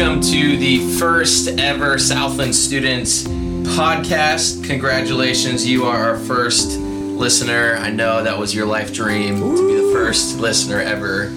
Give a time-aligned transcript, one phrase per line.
[0.00, 4.64] welcome to the first ever Southland Students podcast.
[4.64, 7.76] Congratulations, you are our first listener.
[7.76, 11.28] I know that was your life dream to be the first listener ever.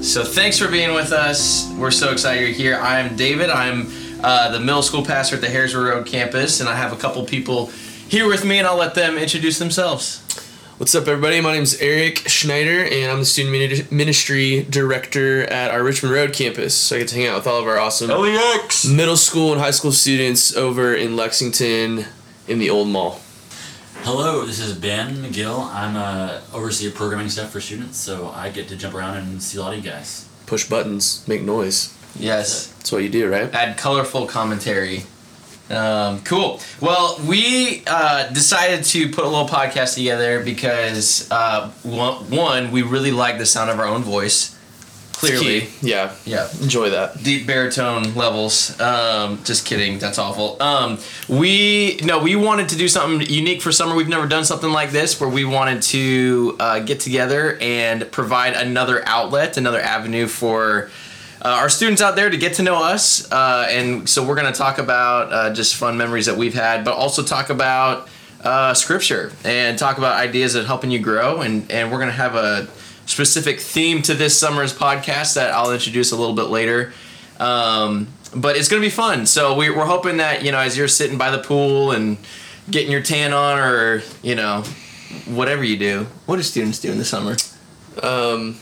[0.00, 1.68] So thanks for being with us.
[1.72, 2.76] We're so excited you're here.
[2.76, 3.50] I'm David.
[3.50, 3.88] I'm
[4.22, 7.24] uh, the middle school pastor at the Harrodsburg Road campus, and I have a couple
[7.24, 7.66] people
[8.08, 10.23] here with me, and I'll let them introduce themselves.
[10.76, 11.40] What's up, everybody?
[11.40, 16.32] My name is Eric Schneider, and I'm the student ministry director at our Richmond Road
[16.32, 16.74] campus.
[16.74, 18.84] So I get to hang out with all of our awesome LEX.
[18.84, 22.06] middle school and high school students over in Lexington
[22.48, 23.20] in the old mall.
[23.98, 25.72] Hello, this is Ben McGill.
[25.72, 29.58] I'm a overseer programming stuff for students, so I get to jump around and see
[29.58, 30.28] a lot of you guys.
[30.46, 31.96] Push buttons, make noise.
[32.16, 32.66] Yes.
[32.78, 33.54] That's what you do, right?
[33.54, 35.04] add colorful commentary.
[35.70, 36.60] Um, cool.
[36.80, 42.82] Well, we uh, decided to put a little podcast together because uh, one, one, we
[42.82, 44.50] really like the sound of our own voice.
[45.14, 46.12] Clearly, Yeah.
[46.26, 47.22] yeah, Enjoy that.
[47.22, 48.78] deep baritone levels.
[48.80, 49.98] Um, just kidding.
[49.98, 50.60] That's awful.
[50.60, 53.94] Um, we no, we wanted to do something unique for summer.
[53.94, 58.52] We've never done something like this where we wanted to uh, get together and provide
[58.54, 60.90] another outlet, another avenue for.
[61.44, 64.50] Uh, our students out there to get to know us, uh, and so we're going
[64.50, 68.08] to talk about uh, just fun memories that we've had, but also talk about
[68.42, 71.42] uh, scripture and talk about ideas that helping you grow.
[71.42, 72.66] And and we're going to have a
[73.04, 76.94] specific theme to this summer's podcast that I'll introduce a little bit later.
[77.38, 79.26] Um, but it's going to be fun.
[79.26, 82.16] So we, we're hoping that, you know, as you're sitting by the pool and
[82.70, 84.62] getting your tan on or, you know,
[85.26, 87.36] whatever you do, what do students do in the summer?
[88.02, 88.56] Um,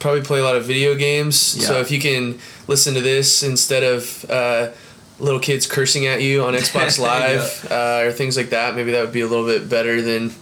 [0.00, 1.36] probably play a lot of video games.
[1.36, 4.70] So if you can listen to this instead of uh,
[5.18, 9.02] little kids cursing at you on Xbox Live uh, or things like that, maybe that
[9.02, 10.32] would be a little bit better than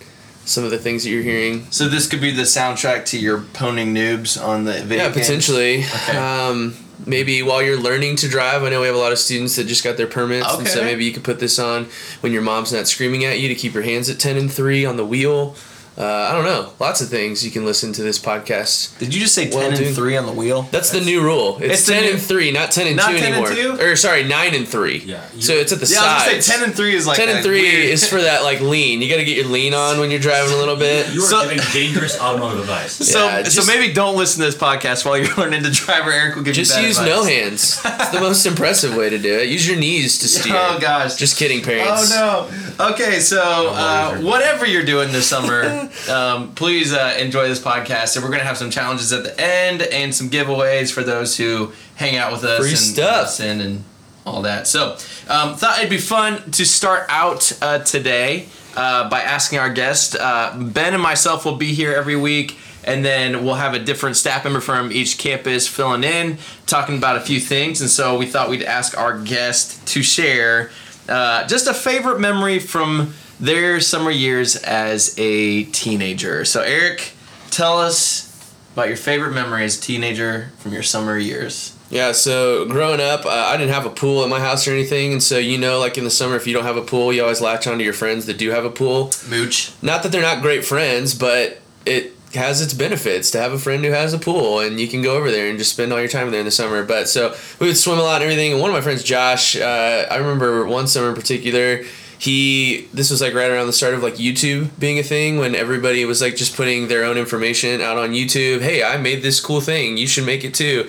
[0.45, 1.67] some of the things that you're hearing.
[1.71, 5.27] So this could be the soundtrack to your poning noobs on the video Yeah, games?
[5.27, 5.79] potentially.
[5.81, 6.17] Okay.
[6.17, 9.57] Um, maybe while you're learning to drive, I know we have a lot of students
[9.57, 11.87] that just got their permits, and so maybe you could put this on
[12.21, 14.85] when your mom's not screaming at you to keep your hands at ten and three
[14.85, 15.57] on the wheel.
[15.99, 16.73] Uh, I don't know.
[16.79, 18.99] Lots of things you can listen to this podcast.
[18.99, 19.95] Did you just say 10 Well, and dude.
[19.95, 20.63] 3 on the wheel?
[20.71, 21.57] That's, the new rule.
[21.61, 23.77] It's, It's ten new- and three, not ten and Not two 10 and anymore.
[23.79, 23.83] two?
[23.83, 24.99] Or sorry, nine and three.
[24.99, 26.27] Yeah, you- so it's at the Yeah, I was sides.
[26.29, 28.43] going to say 10 and 3 is like Ten and three weird- is for that
[28.43, 29.01] like lean.
[29.01, 31.09] You got to get your lean on when you're driving a little bit.
[31.15, 32.93] You are So- giving dangerous automotive advice.
[32.93, 36.13] So, Yeah, so maybe don't listen to this podcast while you're learning to drive, or
[36.13, 37.15] Eric will give Just you bad use advice.
[37.17, 37.81] no hands.
[37.85, 39.49] It's the most impressive way to do it.
[39.49, 40.55] Use your knees to steer.
[40.57, 41.17] Oh gosh.
[41.17, 42.13] Just kidding, parents.
[42.15, 42.89] Oh no.
[42.91, 48.17] Okay, so uh, whatever you're doing this summer, um, please uh, enjoy this podcast.
[48.17, 51.73] And we're gonna have some challenges at the end and some giveaways for those who
[51.95, 53.23] hang out with us Free and stuff.
[53.27, 53.85] listen and
[54.25, 54.67] all that.
[54.67, 54.93] So,
[55.29, 60.17] um, thought it'd be fun to start out uh, today uh, by asking our guest.
[60.19, 62.59] Uh, ben and myself will be here every week.
[62.85, 67.17] And then we'll have a different staff member from each campus filling in, talking about
[67.17, 67.81] a few things.
[67.81, 70.71] And so we thought we'd ask our guest to share
[71.09, 76.45] uh, just a favorite memory from their summer years as a teenager.
[76.45, 77.13] So, Eric,
[77.51, 81.77] tell us about your favorite memory as a teenager from your summer years.
[81.89, 85.13] Yeah, so growing up, uh, I didn't have a pool at my house or anything,
[85.13, 87.23] and so you know, like in the summer, if you don't have a pool, you
[87.23, 89.13] always latch onto your friends that do have a pool.
[89.29, 89.71] Mooch.
[89.83, 93.85] Not that they're not great friends, but it has its benefits to have a friend
[93.85, 96.09] who has a pool, and you can go over there and just spend all your
[96.09, 96.85] time there in the summer.
[96.85, 98.53] But so we would swim a lot and everything.
[98.53, 101.85] And one of my friends, Josh, uh, I remember one summer in particular.
[102.19, 105.55] He this was like right around the start of like YouTube being a thing when
[105.55, 108.63] everybody was like just putting their own information out on YouTube.
[108.63, 109.97] Hey, I made this cool thing.
[109.97, 110.89] You should make it too.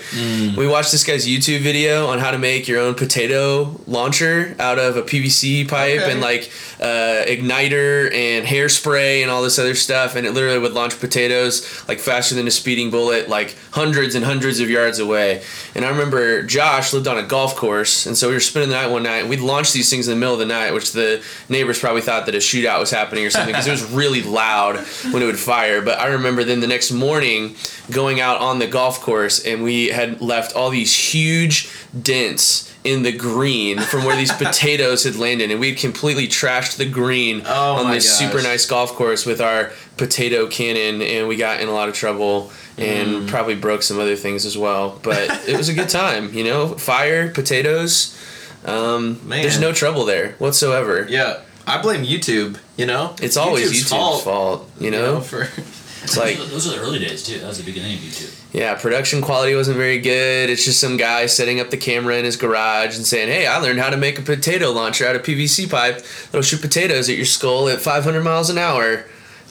[0.58, 4.80] We watched this guy's YouTube video on how to make your own potato launcher out
[4.80, 6.12] of a PVC pipe Okay.
[6.12, 10.74] and like uh, igniter and hairspray and all this other stuff, and it literally would
[10.74, 15.42] launch potatoes like faster than a speeding bullet, like hundreds and hundreds of yards away.
[15.76, 18.76] And I remember Josh lived on a golf course, and so we were spending the
[18.76, 19.20] night one night.
[19.20, 21.17] and We'd launch these things in the middle of the night, which the
[21.50, 24.78] neighbors probably thought that a shootout was happening or something because it was really loud
[25.12, 25.82] when it would fire.
[25.82, 27.56] But I remember then the next morning
[27.92, 31.70] going out on the golf course, and we had left all these huge
[32.00, 36.78] dents in the green from where these potatoes had landed, and we had completely trashed
[36.78, 38.20] the green Oh on this gosh.
[38.30, 41.96] super nice golf course with our potato cannon, and we got in a lot of
[41.96, 43.28] trouble and Mm.
[43.28, 45.00] probably broke some other things as well.
[45.02, 46.68] But it was a good time, you know.
[46.78, 48.16] Fire, potatoes.
[48.66, 49.42] Um, Man.
[49.42, 51.06] there's no trouble there whatsoever.
[51.10, 52.58] Yeah, I blame YouTube.
[52.76, 55.22] You know, It's always YouTube's YouTube's fault, you know.
[55.22, 55.44] for
[56.04, 57.40] It's like those, are, the early days too.
[57.40, 58.34] That was the beginning of YouTube.
[58.54, 60.50] Yeah, production quality wasn't very good.
[60.50, 63.58] It's just some guy setting up the camera in his garage and saying, "Hey, I
[63.58, 67.16] learned how to make a potato launcher out of PVC pipe that'll shoot potatoes at
[67.18, 69.06] your skull at 500 miles an hour."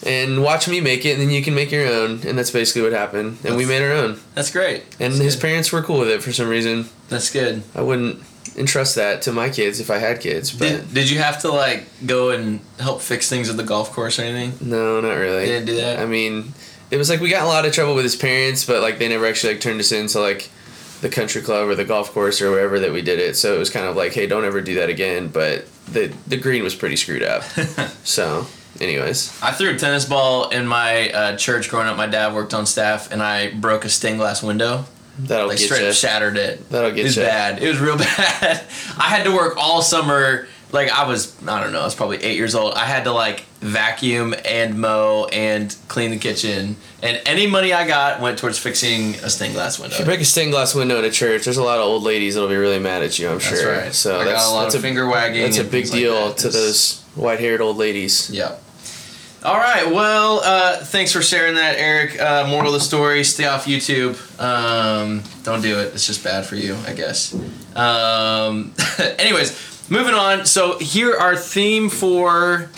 [0.05, 2.21] and watch me make it, and then you can make your own.
[2.27, 3.39] And that's basically what happened.
[3.45, 4.21] And we made our own.
[4.35, 4.83] That's great.
[5.01, 5.41] And That's his good.
[5.43, 6.91] parents were cool with it for some reason.
[7.09, 7.63] That's good.
[7.75, 8.23] I wouldn't
[8.57, 11.51] entrust that to my kids if I had kids, but Did, did you have to
[11.51, 14.69] like go and help fix things at the golf course or anything?
[14.69, 15.43] no, not really.
[15.43, 15.99] You didn't do that?
[15.99, 16.53] I mean,
[16.91, 18.99] it was like we got in a lot of trouble with his parents, but like
[18.99, 20.51] they never actually like turned us into like
[21.01, 23.37] the country club or the golf course or wherever that we did it.
[23.37, 25.29] So it was kind of like, hey, don't ever do that again.
[25.29, 27.43] But the the green was pretty screwed up.
[28.05, 28.47] so,
[28.81, 31.97] anyways, I threw a tennis ball in my uh, church growing up.
[31.97, 34.85] My dad worked on staff, and I broke a stained glass window.
[35.19, 35.89] That'll Like get straight you.
[35.89, 36.69] up shattered it.
[36.71, 37.25] That'll get It was ya.
[37.25, 37.63] bad.
[37.63, 38.63] It was real bad.
[38.99, 40.47] I had to work all summer.
[40.73, 41.81] Like I was, I don't know.
[41.81, 42.75] I was probably eight years old.
[42.75, 47.87] I had to like vacuum and mow and clean the kitchen, and any money I
[47.87, 49.95] got went towards fixing a stained glass window.
[49.95, 52.03] If you break a stained glass window in a church, there's a lot of old
[52.03, 53.29] ladies that'll be really mad at you.
[53.29, 53.73] I'm That's sure.
[53.79, 53.95] right.
[53.95, 55.43] So I that's got a lot that's of a finger wagging.
[55.43, 56.39] that's a big like deal that.
[56.39, 58.29] to those white-haired old ladies.
[58.31, 58.61] Yep.
[59.47, 59.89] All right.
[59.89, 62.21] Well, uh, thanks for sharing that, Eric.
[62.21, 64.19] Uh, moral of the story: Stay off YouTube.
[64.41, 65.95] Um, don't do it.
[65.95, 67.33] It's just bad for you, I guess.
[67.77, 68.75] Um,
[69.21, 70.47] anyways, moving on.
[70.47, 72.71] So here, our theme for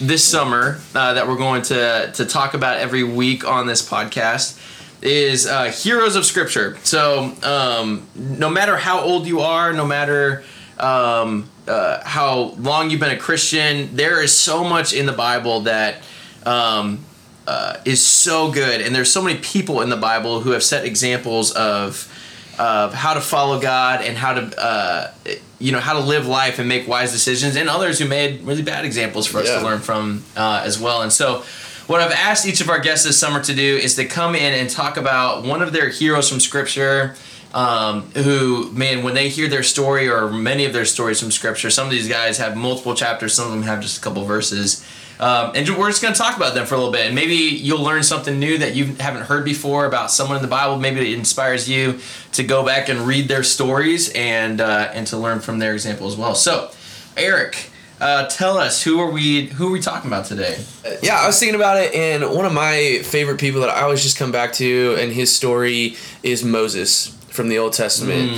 [0.00, 4.60] this summer uh, that we're going to to talk about every week on this podcast
[5.02, 6.76] is uh, heroes of Scripture.
[6.82, 10.42] So um, no matter how old you are, no matter
[10.76, 15.60] um, uh, how long you've been a Christian, there is so much in the Bible
[15.60, 16.02] that
[16.46, 17.00] um,
[17.46, 20.84] uh, is so good, and there's so many people in the Bible who have set
[20.84, 22.12] examples of
[22.58, 25.12] of how to follow God and how to uh,
[25.58, 28.62] you know how to live life and make wise decisions, and others who made really
[28.62, 29.58] bad examples for us Yeah.
[29.60, 31.02] to learn from uh, as well.
[31.02, 31.42] And so.
[31.88, 34.52] What I've asked each of our guests this summer to do is to come in
[34.54, 37.14] and talk about one of their heroes from Scripture,
[37.54, 41.70] um, who, man, when they hear their story or many of their stories from Scripture,
[41.70, 44.84] some of these guys have multiple chapters, some of them have just a couple verses.
[45.18, 47.06] Um, and we're just going to talk about them for a little bit.
[47.06, 50.48] And maybe you'll learn something new that you haven't heard before about someone in the
[50.48, 50.78] Bible.
[50.78, 52.00] Maybe it inspires you
[52.32, 56.06] to go back and read their stories and uh, and to learn from their example
[56.06, 56.34] as well.
[56.34, 56.70] So,
[57.16, 57.70] Eric,
[58.00, 60.62] uh, tell us who are we who are we talking about today?
[61.02, 64.02] Yeah, I was thinking about it, and one of my favorite people that I always
[64.02, 68.30] just come back to, and his story is Moses from the Old Testament.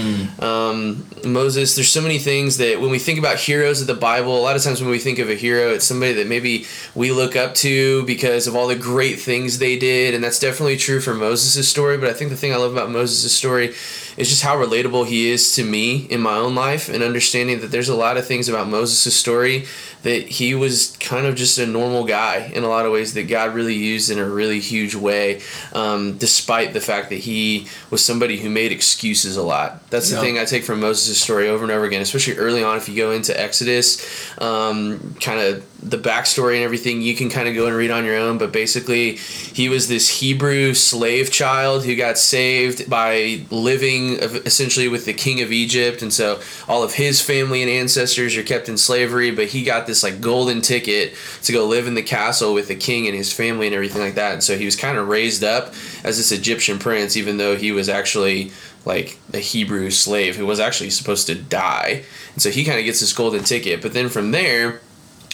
[0.42, 4.36] Um, Moses, there's so many things that when we think about heroes of the Bible,
[4.36, 7.12] a lot of times when we think of a hero, it's somebody that maybe we
[7.12, 11.00] look up to because of all the great things they did, and that's definitely true
[11.00, 11.96] for Moses' story.
[11.96, 13.74] But I think the thing I love about Moses' story
[14.18, 17.68] is just how relatable he is to me in my own life, and understanding that
[17.70, 19.64] there's a lot of things about Moses' story
[20.02, 23.24] that he was kind of just a normal guy in a lot of ways that
[23.24, 25.40] God really used in a really huge way,
[25.72, 29.88] um, despite the fact that he was somebody who made excuses a lot.
[29.90, 30.20] That's the Yeah.
[30.22, 32.76] thing I take from Moses' story over and over again, especially early on.
[32.76, 34.00] If you go into Exodus,
[34.38, 38.04] um, kind of the backstory and everything, you can kind of go and read on
[38.04, 38.36] your own.
[38.36, 45.04] But basically, he was this Hebrew slave child who got saved by living essentially with
[45.04, 48.76] the king of Egypt, and so all of his family and ancestors are kept in
[48.76, 49.30] slavery.
[49.30, 52.74] But he got this like golden ticket to go live in the castle with the
[52.74, 54.32] king and his family and everything like that.
[54.32, 57.70] And so he was kind of raised up as this Egyptian prince, even though he
[57.70, 58.50] was actually
[58.84, 62.04] like a Hebrew slave who was actually supposed to die.
[62.32, 63.82] And so he kind of gets this golden ticket.
[63.82, 64.80] But then from there,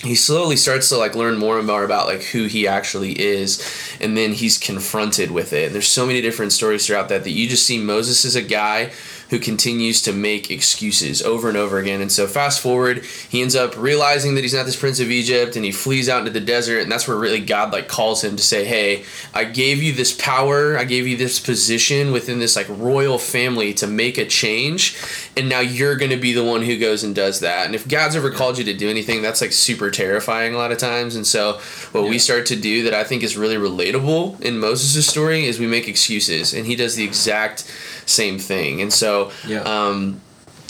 [0.04, 3.62] he slowly starts to like learn more and more about like who he actually is
[4.00, 5.66] and then he's confronted with it.
[5.66, 8.42] And there's so many different stories throughout that that you just see moses as a
[8.42, 8.92] guy
[9.34, 12.00] who continues to make excuses over and over again.
[12.00, 15.56] And so fast forward he ends up realizing that he's not this prince of egypt
[15.56, 18.36] and he flees out into the desert and that's where really god like calls him
[18.36, 22.54] to say hey i gave you this power i gave you this position within this
[22.54, 24.96] like royal family to make a change
[25.36, 27.66] and now you're going to be the one who goes and does that.
[27.66, 30.70] And if god's ever called you to do anything that's like super terrifying a lot
[30.70, 31.16] of times.
[31.16, 31.60] And so
[31.92, 35.58] what we start to do that i think is really relatable in moses' story is
[35.58, 37.64] we make excuses and he does the exact
[38.06, 39.60] same thing and so Yeah.
[39.62, 40.20] um,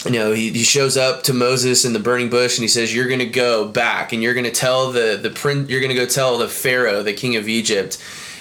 [0.05, 2.93] you know, he, he shows up to Moses in the burning bush and he says,
[2.93, 6.37] You're gonna go back and you're gonna tell the the prince you're gonna go tell
[6.37, 7.97] the Pharaoh, the king of Egypt,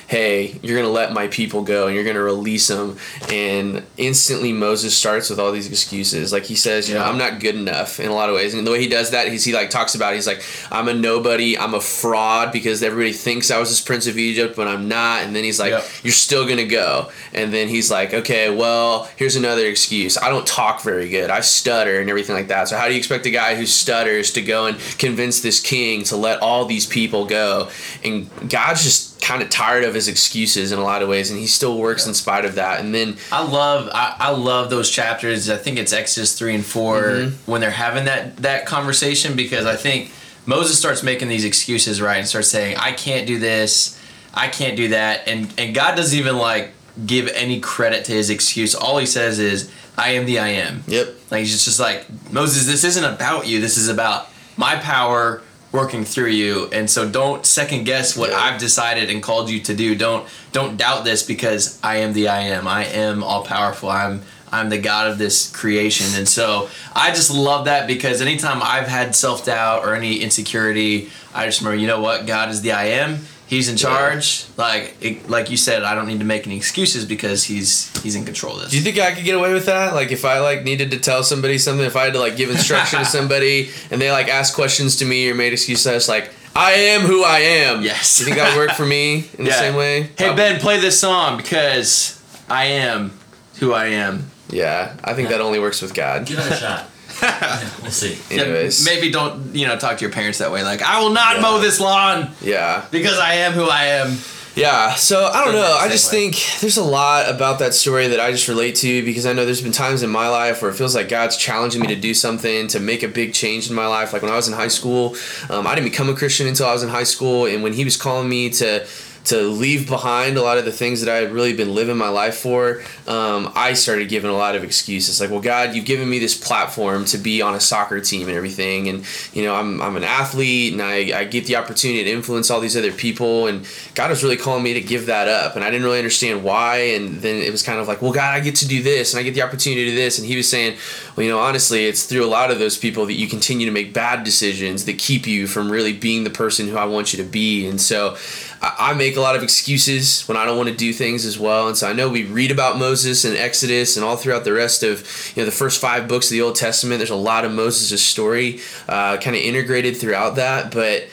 [0.07, 2.97] hey, you're gonna let my people go and you're gonna release them.
[3.31, 6.33] And instantly Moses starts with all these excuses.
[6.33, 8.55] Like he says, you know, I'm not good enough in a lot of ways.
[8.55, 10.89] And the way he does that, he's he like talks about it, he's like, I'm
[10.89, 14.69] a nobody, I'm a fraud because everybody thinks I was this prince of Egypt, but
[14.69, 15.23] I'm not.
[15.23, 15.85] And then he's like, Yep.
[16.03, 17.11] You're still gonna go.
[17.33, 20.19] And then he's like, Okay, well, here's another excuse.
[20.19, 21.31] I don't talk very good.
[21.31, 22.69] I stutter and everything like that.
[22.69, 26.05] So how do you expect a guy who stutters to go and convince this king
[26.05, 27.71] to let all these people go?
[28.05, 31.41] And God's just kind of tired of his excuses in a lot of ways, and
[31.41, 32.81] he still works in spite of that.
[32.81, 35.49] And then I love I, I love those chapters.
[35.51, 37.51] I think it's Exodus three and 4 Mm-hmm.
[37.51, 40.13] when they're having that that conversation because I think
[40.47, 43.99] Moses starts making these excuses, right, and starts saying, "I can't do this,
[44.35, 46.71] I can't do that," and and God doesn't even like
[47.07, 48.75] give any credit to his excuse.
[48.75, 51.09] All he says is, "I am the I am." Yep.
[51.31, 52.67] Like he's just, just like Moses.
[52.67, 53.61] This isn't about you.
[53.61, 55.41] This is about my power
[55.75, 56.69] working through you.
[56.73, 58.39] And so don't second guess what Yeah.
[58.39, 59.97] I've decided and called you to do.
[59.97, 62.69] Don't don't doubt this because I am the I am.
[62.69, 63.91] I am all powerful.
[63.91, 66.07] I'm I'm the God of this creation.
[66.17, 71.11] And so I just love that because anytime I've had self doubt or any insecurity,
[71.35, 72.25] I just remember, you know what?
[72.27, 73.19] God is the I am.
[73.47, 74.47] He's in charge.
[74.57, 78.17] Like it, like you said, I don't need to make any excuses because he's he's
[78.17, 78.71] in control of this.
[78.71, 79.95] Do you think I could get away with that?
[79.95, 82.51] Like if I like needed to tell somebody something, if I had to like give
[82.51, 86.73] instruction to somebody and they like asked questions to me or made excuses like I
[86.73, 87.83] am who I am.
[87.83, 88.19] Yes.
[88.19, 90.11] You think that would work for me in the same way?
[90.17, 93.13] Hey Uh, Ben, play this song because I am
[93.59, 94.31] who I am.
[94.49, 96.27] Yeah, I think that only works with God.
[96.27, 96.89] Give it a shot.
[97.35, 98.19] Yeah, we'll see.
[98.31, 98.85] Yeah, Anyways.
[98.85, 100.63] maybe don't you know talk to your parents that way.
[100.63, 101.43] Like I will not Yeah.
[101.43, 102.85] mow this lawn Yeah.
[102.91, 104.19] because I am who I am.
[104.57, 105.77] Yeah, so I don't know.
[105.81, 105.91] I segue.
[105.91, 109.33] just think there's a lot about that story that I just relate to because I
[109.33, 111.97] know there's been times in my life where it feels like God's challenging me to
[111.97, 114.13] do something to make a big change in my life.
[114.13, 115.17] Like when I was in high school,
[115.51, 117.85] um, I didn't become a Christian until I was in high school, and when He
[117.85, 118.87] was calling me to
[119.25, 122.09] to leave behind a lot of the things that I had really been living my
[122.09, 125.21] life for, um, I started giving a lot of excuses.
[125.21, 128.37] Like, well, God, you've given me this platform to be on a soccer team and
[128.37, 132.11] everything, and you know, I'm I'm an athlete, and I, I get the opportunity to
[132.11, 135.57] influence all these other people, and God was really calling me to give that up,
[135.57, 136.77] and I didn't really understand why.
[136.95, 139.21] And then it was kind of like, well, God, I get to do this, and
[139.21, 140.77] I get the opportunity to do this, and He was saying,
[141.17, 143.73] well, you know, honestly, it's through a lot of those people that you continue to
[143.73, 147.23] make bad decisions that keep you from really being the person who I want you
[147.25, 148.17] to be, and so.
[148.63, 151.69] I make a lot of excuses when I don't want to do things as well,
[151.69, 154.83] and so I know we read about Moses and Exodus and all throughout the rest
[154.83, 156.99] of you know the first five books of the Old Testament.
[156.99, 161.05] There's a lot of Moses' story, uh, kind of integrated throughout that, but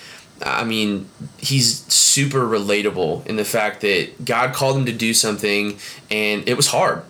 [0.44, 1.08] I mean,
[1.38, 5.78] he's super relatable in the fact that God called him to do something,
[6.10, 7.04] and it was hard.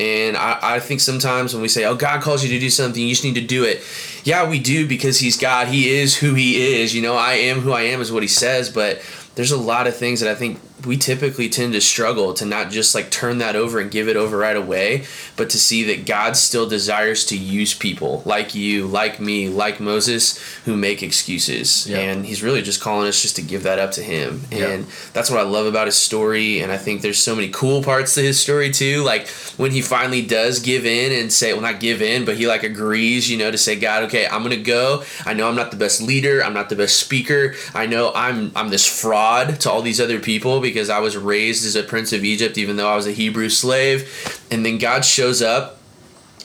[0.00, 3.02] And I, I think sometimes when we say, oh, God calls you to do something,
[3.02, 3.82] you just need to do it.
[4.22, 5.66] Yeah, we do because He's God.
[5.66, 6.94] He is who He is.
[6.94, 8.70] You know, I am who I am is what He says.
[8.70, 8.98] But
[9.38, 12.70] there's a lot of things that I think we typically tend to struggle to not
[12.70, 15.04] just like turn that over and give it over right away,
[15.36, 19.80] but to see that God still desires to use people like you, like me, like
[19.80, 21.86] Moses, who make excuses.
[21.86, 21.98] Yeah.
[21.98, 24.42] And He's really just calling us just to give that up to Him.
[24.50, 24.68] Yeah.
[24.68, 26.60] And that's what I love about his story.
[26.60, 29.02] And I think there's so many cool parts to his story too.
[29.02, 32.46] Like when he finally does give in and say, well, not give in, but he
[32.46, 35.02] like agrees, you know, to say, God, okay, I'm gonna go.
[35.26, 36.42] I know I'm not the best leader.
[36.42, 37.54] I'm not the best speaker.
[37.74, 41.66] I know I'm I'm this fraud to all these other people because I was raised
[41.66, 44.42] as a prince of Egypt, even though I was a Hebrew slave.
[44.50, 45.77] And then God shows up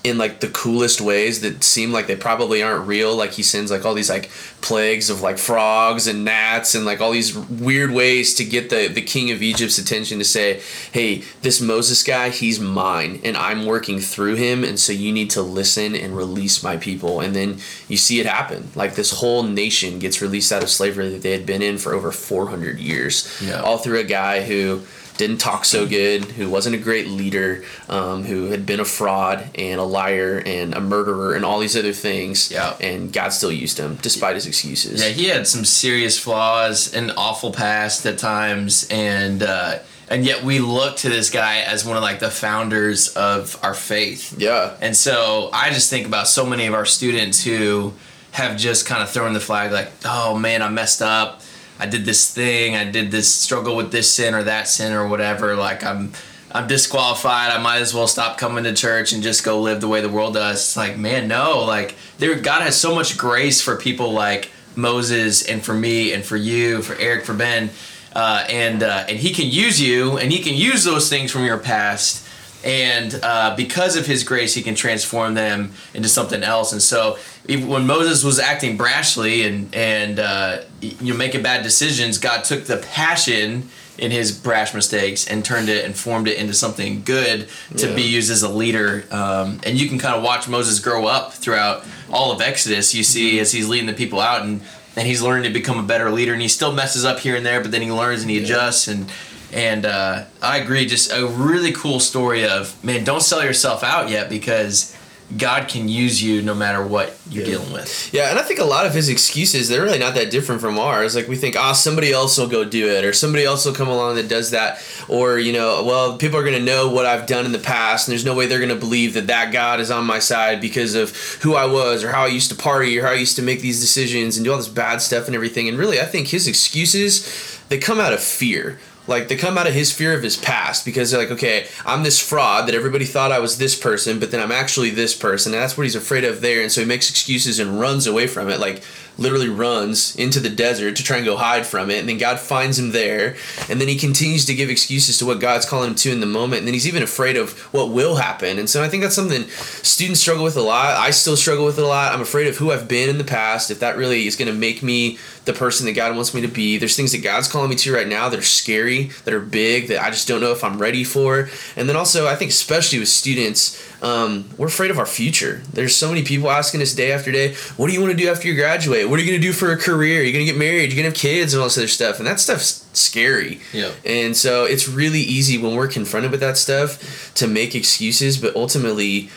[0.04, 3.16] in like the coolest ways that seem like they probably aren't real.
[3.16, 4.30] Like he sends like all these like
[4.62, 8.88] plagues of like frogs and gnats and like all these weird ways to get the
[8.88, 10.62] the king of egypt's attention to say
[10.94, 15.30] hey this moses guy he's mine and i'm working through him and so you need
[15.32, 17.20] to listen and release my people.
[17.20, 18.70] And then you see it happen.
[18.76, 21.94] Like this whole nation gets released out of slavery that they had been in for
[21.94, 23.40] over 400 years.
[23.42, 23.62] Yeah.
[23.62, 24.84] all through a guy who
[25.18, 29.48] didn't talk so good, who wasn't a great leader, um, who had been a fraud
[29.56, 32.52] and a liar and a murderer and all these other things.
[32.52, 32.76] Yeah.
[32.80, 35.02] And God still used him despite his excuses.
[35.02, 39.80] Yeah, he had some serious flaws, an awful past at times, and uh,
[40.10, 43.74] and yet we look to this guy as one of like the founders of our
[43.74, 44.36] faith.
[44.38, 44.76] Yeah.
[44.82, 47.94] And so I just think about so many of our students who
[48.32, 51.42] have just kind of thrown the flag like, oh man, I messed up.
[51.80, 52.76] I did this thing.
[52.76, 55.56] I did this struggle with this sin or that sin or whatever.
[55.56, 56.14] Like I'm
[56.52, 57.52] I'm disqualified.
[57.52, 60.10] I might as well stop coming to church and just go live the way the
[60.10, 60.58] world does.
[60.58, 61.64] It's like, man, no.
[61.66, 66.24] Like there God has so much grace for people like Moses and for me and
[66.24, 67.70] for you, for Eric, for Ben.
[68.16, 71.44] Uh, and uh, and he can use you and he can use those things from
[71.44, 72.28] your past
[72.64, 76.72] and uh, because of his grace, he can transform them into something else.
[76.72, 77.18] And so,
[77.48, 82.66] when Moses was acting brashly and and uh, you know making bad decisions, God took
[82.66, 87.48] the passion in his brash mistakes and turned it and formed it into something good
[87.78, 87.96] to Yeah.
[87.96, 89.06] be used as a leader.
[89.12, 92.96] Um, and you can kind of watch Moses grow up throughout all of Exodus.
[92.96, 94.62] You see as he's leading the people out and.
[94.96, 97.44] And he's learning to become a better leader, and he still messes up here and
[97.44, 98.88] there, but then he learns and he adjusts.
[98.88, 99.10] And
[99.54, 104.10] and uh, I agree, just a really cool story of man, don't sell yourself out
[104.10, 104.96] yet because
[105.36, 107.52] God can use you no matter what you're Yeah.
[107.54, 108.10] dealing with.
[108.14, 110.78] Yeah, and I think a lot of his excuses they're really not that different from
[110.78, 111.16] ours.
[111.16, 113.88] Like we think, ah, somebody else will go do it, or somebody else will come
[113.88, 117.46] along that does that, or you know, well, people are gonna know what I've done
[117.48, 120.06] in the past, and there's no way they're gonna believe that that God is on
[120.06, 123.12] my side because of who I was, or how I used to party, or how
[123.14, 125.68] I used to make these decisions and do all this bad stuff and everything.
[125.68, 128.78] And really, I think his excuses they come out of fear.
[129.06, 132.04] Like they come out of his fear of his past because they're like, okay, I'm
[132.04, 135.54] this fraud that everybody thought I was this person, but then I'm actually this person,
[135.54, 136.62] and that's what he's afraid of there.
[136.62, 138.82] And so he makes excuses and runs away from it, like
[139.18, 142.00] literally runs into the desert to try and go hide from it.
[142.00, 143.36] And then God finds him there,
[143.70, 146.26] and then he continues to give excuses to what God's calling him to in the
[146.26, 146.60] moment.
[146.60, 148.60] And then he's even afraid of what will happen.
[148.60, 150.98] And so I think that's something students struggle with a lot.
[150.98, 152.14] I still struggle with it a lot.
[152.14, 153.72] I'm afraid of who I've been in the past.
[153.72, 156.48] If that really is going to make me the person that God wants me to
[156.48, 156.78] be.
[156.78, 159.88] There's things that God's calling me to right now that are scary, that are big,
[159.90, 161.50] that I just don't know if I'm ready for.
[161.76, 165.62] And then also, I think especially with students, um, we're afraid of our future.
[165.72, 168.30] There's so many people asking us day after day, "What do you want to do
[168.30, 169.10] after you graduate?
[169.10, 170.20] What are you going to do for a career?
[170.20, 170.92] Are you going to get married?
[170.92, 173.62] You're going to have kids and all this other stuff." And that stuff's scary.
[173.72, 173.92] Yeah.
[174.06, 178.56] And so it's really easy when we're confronted with that stuff to make excuses, but
[178.56, 179.30] ultimately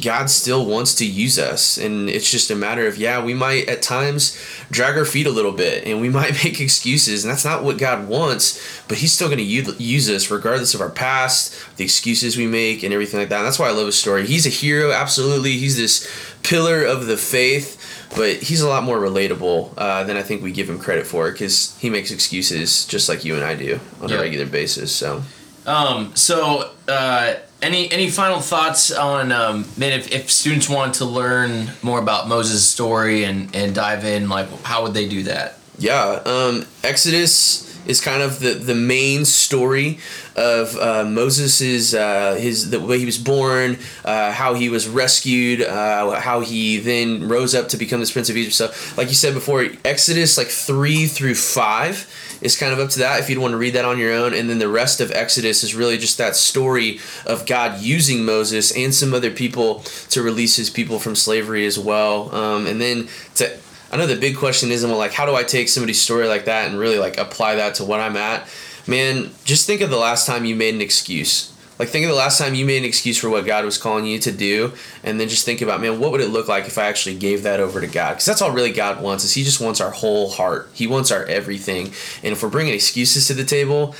[0.00, 1.76] God still wants to use us.
[1.76, 4.38] And it's just a matter of, yeah, we might at times
[4.70, 7.24] drag our feet a little bit and we might make excuses.
[7.24, 8.58] And that's not what God wants,
[8.88, 12.82] but He's still going to use us regardless of our past, the excuses we make,
[12.82, 13.38] and everything like that.
[13.38, 14.26] And that's why I love His story.
[14.26, 15.52] He's a hero, absolutely.
[15.58, 16.08] He's this
[16.42, 17.78] pillar of the faith.
[18.14, 21.30] But he's a lot more relatable uh, than I think we give him credit for
[21.32, 24.16] because he makes excuses just like you and I do on Yeah.
[24.16, 24.92] a regular basis.
[24.94, 25.22] So
[25.64, 29.92] Um, so, uh, any any final thoughts on um, man?
[29.92, 34.48] If, if students want to learn more about Moses' story and and dive in, like
[34.62, 35.58] how would they do that?
[35.78, 39.98] Yeah, um, Exodus is kind of the, the main story
[40.36, 45.62] of uh, Moses's uh, his the way he was born, uh, how he was rescued,
[45.62, 48.54] uh, how he then rose up to become this prince of Egypt.
[48.54, 52.08] So, like you said before, Exodus like three through five
[52.40, 54.34] is kind of up to that if you'd want to read that on your own,
[54.34, 58.76] and then the rest of Exodus is really just that story of God using Moses
[58.76, 63.08] and some other people to release his people from slavery as well, um, and then
[63.36, 63.56] to
[63.92, 66.46] I know the big question isn't well, like how do I take somebody's story like
[66.46, 68.48] that and really like apply that to what I'm at?
[68.86, 71.52] Man, just think of the last time you made an excuse.
[71.78, 74.06] Like think of the last time you made an excuse for what God was calling
[74.06, 76.78] you to do, and then just think about, man, what would it look like if
[76.78, 78.12] I actually gave that over to God?
[78.12, 80.70] Because that's all really God wants is He just wants our whole heart.
[80.72, 81.86] He wants our everything.
[82.22, 83.94] And if we're bringing excuses to the table,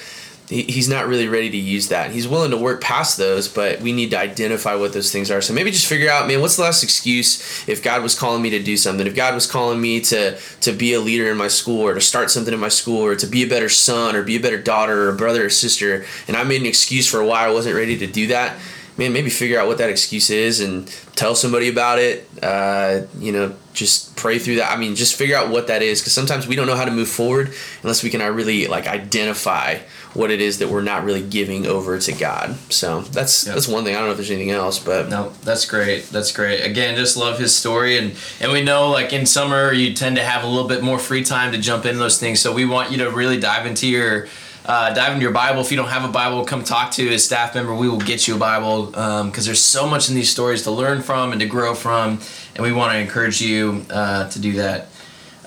[0.53, 2.11] he- he's not really ready to use that.
[2.13, 5.41] He's willing to work past those, but we need to identify what those things are.
[5.41, 8.51] So maybe just figure out, man, what's the last excuse if God was calling me
[8.51, 9.07] to do something?
[9.07, 12.01] If God was calling me to to be a leader in my school or to
[12.01, 14.61] start something in my school or to be a better son or be a better
[14.61, 17.75] daughter or a brother or sister, and I made an excuse for why I wasn't
[17.77, 18.57] ready to do that,
[18.99, 20.87] man, maybe figure out what that excuse is and
[21.17, 22.29] tell somebody about it.
[22.43, 24.71] Uh, you know, just pray through that.
[24.71, 26.91] I mean, just figure out what that is because sometimes we don't know how to
[26.91, 29.79] move forward unless we can uh, really like identify
[30.15, 32.57] what it is that we're not really giving over to God.
[32.71, 33.55] So that's Yep.
[33.55, 33.95] that's one thing.
[33.95, 36.11] I don't know if there's anything else, but No, that's great.
[36.11, 36.61] That's great.
[36.61, 40.23] Again, just love his story, and and we know like in summer you tend to
[40.23, 42.41] have a little bit more free time to jump into those things.
[42.41, 44.29] So we want you to really dive into your.
[44.65, 45.61] Uh, dive into your Bible.
[45.61, 47.75] If you don't have a Bible, come talk to a staff member.
[47.75, 48.87] We will get you a Bible
[49.27, 52.21] because there's so much in these stories to learn from and to grow from,
[52.55, 54.87] and we want to encourage you uh, to do that.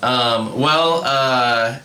[0.02, 1.78] Um, well, uh,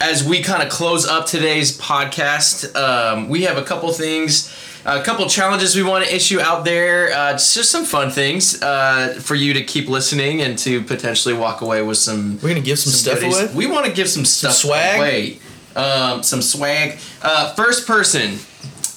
[0.00, 5.02] as we kind of close up today's podcast, um, we have a couple things, a
[5.02, 7.12] couple challenges we want to issue out there.
[7.12, 11.34] Uh, it's just some fun things uh, for you to keep listening and to potentially
[11.34, 12.38] walk away with some.
[12.42, 13.40] we're gonna give some, stuff goodies.
[13.40, 13.54] away.
[13.54, 14.98] We want to give some stuff swag?
[14.98, 15.38] away.
[15.74, 16.98] Um, some swag.
[17.22, 18.38] Uh, first person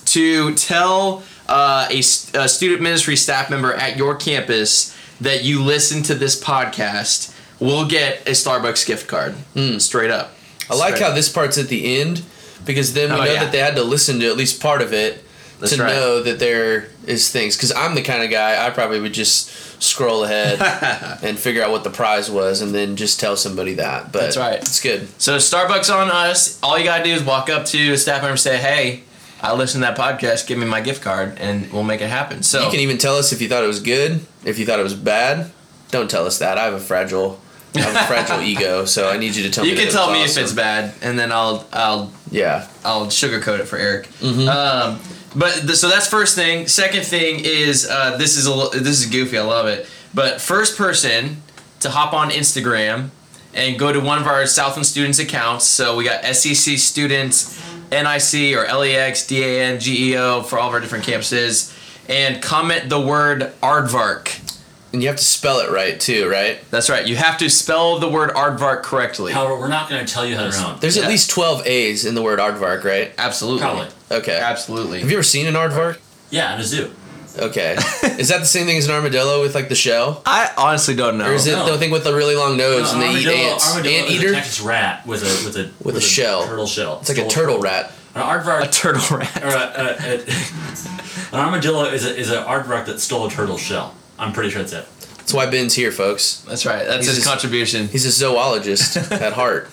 [0.05, 6.01] to tell uh, a, a student ministry staff member at your campus that you listen
[6.03, 9.35] to this podcast will get a Starbucks gift card.
[9.79, 10.33] Straight up.
[10.69, 12.23] I like Straight how this part's at the end
[12.65, 13.43] because then we Oh, know yeah.
[13.43, 15.23] that they had to listen to at least part of it
[15.59, 15.91] That's to right.
[15.93, 17.55] know that there is things.
[17.57, 19.49] Because I'm the kind of guy I probably would just
[19.81, 20.61] scroll ahead
[21.23, 24.11] and figure out what the prize was and then just tell somebody that.
[24.11, 24.59] But That's right.
[24.59, 25.07] It's good.
[25.19, 26.59] So Starbucks on us.
[26.61, 29.03] All you gotta do is walk up to a staff member and say, "Hey,
[29.41, 30.45] I listened to that podcast.
[30.45, 33.17] Give me my gift card, and we'll make it happen." So You can even tell
[33.17, 35.49] us if you thought it was good, if you thought it was bad.
[35.89, 36.59] Don't tell us that.
[36.59, 37.39] I have a fragile,
[37.75, 39.77] I have a fragile ego, so I need you to tell you me.
[39.77, 40.43] can that tell me awesome.
[40.43, 42.67] if it's bad, and then I'll I'll Yeah.
[42.83, 44.07] I'll sugarcoat it for Eric.
[44.19, 44.47] Mm-hmm.
[44.49, 44.99] Um,
[45.35, 46.67] but th- so that's first thing.
[46.67, 49.37] Second thing is uh, this is a this is goofy.
[49.37, 49.87] I love it.
[50.13, 51.41] But first person
[51.79, 53.09] to hop on Instagram
[53.53, 55.65] and go to one of our Southland students accounts.
[55.65, 57.57] So we got SEC students,
[57.91, 61.73] NIC or LEX, DAN, GEO for all of our different campuses,
[62.09, 64.50] and comment the word aardvark
[64.93, 66.59] And you have to spell it right too, right?
[66.69, 67.07] That's right.
[67.07, 69.31] You have to spell the word aardvark correctly.
[69.31, 70.75] However, we're not going to tell you how to spell.
[70.75, 71.03] There's Yeah.
[71.03, 73.13] at least 12 A's in the word aardvark, right?
[73.17, 73.61] Absolutely.
[73.61, 73.87] Probably.
[74.11, 74.37] Okay.
[74.37, 74.99] Absolutely.
[74.99, 75.97] Have you ever seen an aardvark?
[76.29, 76.91] Yeah, in a zoo.
[77.39, 77.73] Okay.
[78.19, 80.21] Is that the same thing as an armadillo with like the shell?
[80.25, 81.29] I honestly don't know.
[81.29, 81.71] Or is it No.
[81.71, 83.71] the thing with the really long nose and they eat armadillo, ants?
[83.71, 84.29] armadillo Ant is eater?
[84.31, 86.45] a Texas rat with a with a With a shell.
[86.45, 86.97] turtle shell.
[86.99, 87.93] It's like a turtle rat.
[88.15, 89.41] An aardvark a turtle rat?
[89.41, 90.19] or a, a, a,
[91.31, 93.95] an armadillo is a, is an aardvark that stole a turtle shell.
[94.21, 94.87] I'm pretty sure that's it.
[95.17, 96.37] That's why Ben's here, folks.
[96.47, 96.85] That's right.
[96.85, 97.87] That's He's his just- contribution.
[97.89, 99.69] He's a zoologist at heart.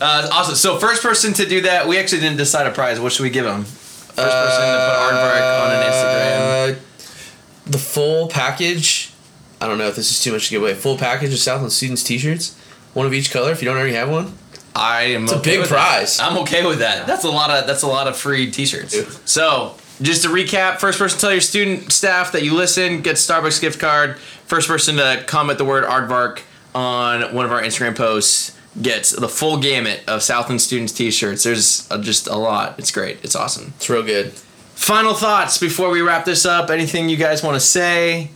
[0.00, 0.54] Uh, awesome.
[0.54, 2.98] So first person to do that, we actually didn't decide a prize.
[3.00, 3.64] What should we give him?
[3.64, 6.76] First person to put aardvark on an Instagram.
[6.76, 9.12] Uh, the full package.
[9.60, 10.74] I don't know if this is too much to give away.
[10.74, 12.56] Full package of Southland students T-shirts,
[12.92, 13.50] one of each color.
[13.52, 14.34] If you don't already have one,
[14.74, 15.24] I am.
[15.24, 16.16] It's a big with prize.
[16.18, 16.30] That.
[16.30, 17.06] I'm okay with that.
[17.06, 17.66] That's a lot of.
[17.66, 18.94] That's a lot of free T-shirts.
[18.96, 19.04] Yeah.
[19.24, 23.24] So just to recap, first person to tell your student staff that you listen gets
[23.26, 24.18] Starbucks gift card.
[24.18, 26.42] First person to comment the word aardvark
[26.74, 31.44] on one of our Instagram posts gets the full gamut of Southland students T-shirts.
[31.44, 32.78] There's uh, just a lot.
[32.78, 33.18] It's great.
[33.22, 33.72] It's awesome.
[33.76, 34.32] it's real good.
[34.32, 36.70] Final thoughts before we wrap this up.
[36.70, 38.30] Anything you guys want to say?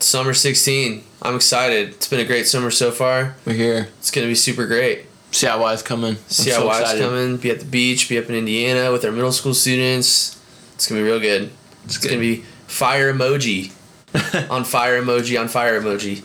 [0.00, 1.04] Summer 16.
[1.22, 1.90] I'm excited.
[1.90, 3.36] It's been a great summer so far.
[3.46, 3.88] We're here.
[3.98, 5.06] It's gonna be super great.
[5.30, 6.16] See how wise coming.
[6.26, 7.36] See I'm how so wives coming.
[7.36, 8.08] Be at the beach.
[8.08, 10.39] Be up in Indiana with our middle school students.
[10.80, 11.50] It's gonna be real good.
[11.84, 12.08] It's, good.
[12.08, 13.70] gonna be fire emoji.
[14.50, 16.22] on fire emoji on fire emoji.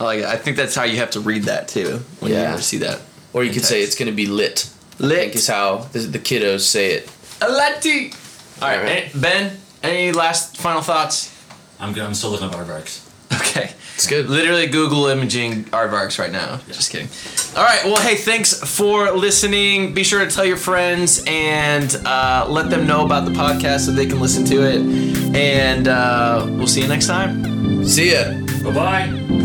[0.00, 0.24] I like it.
[0.24, 2.56] I think that's how you have to read that too when Yeah.
[2.56, 3.00] you see that.
[3.32, 4.68] Or you In could say it's gonna be lit.
[5.00, 5.18] I Lit.
[5.20, 7.06] think is how the, the kiddos say it.
[7.40, 8.12] A Lati.
[8.60, 8.88] All right, Alright.
[9.04, 9.56] eh, Ben.
[9.84, 11.30] Any last final thoughts?
[11.78, 12.02] I'm good.
[12.02, 13.03] I'm still looking up aardvarks.
[13.94, 14.00] Okay.
[14.00, 14.28] It's good.
[14.28, 16.60] Literally Google imaging aardvarks right now.
[16.66, 17.08] Just kidding.
[17.56, 17.84] All right.
[17.84, 19.94] Well, hey, thanks for listening.
[19.94, 23.92] Be sure to tell your friends and uh, let them know about the podcast so
[23.92, 24.80] they can listen to it.
[25.36, 27.84] And uh, we'll see you next time.
[27.84, 28.32] See ya.
[28.64, 29.43] Bye bye.